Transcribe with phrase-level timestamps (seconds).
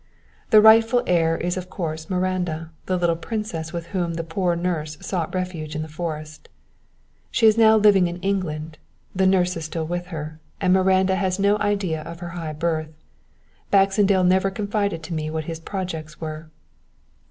[0.49, 4.97] "The rightful heir is of course Miranda, the little princess with whom the poor nurse
[4.99, 6.49] sought refuge in the forest.
[7.29, 8.79] "She is now living in England,
[9.15, 12.89] the nurse is still with her, and Miranda has no idea of her high birth.
[13.69, 16.49] Baxendale never confided to me what his projects were."